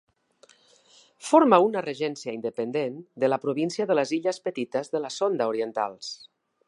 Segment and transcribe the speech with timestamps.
[1.25, 6.11] Forma una regència independent de la província de les Illes Petites de la Sonda Orientals.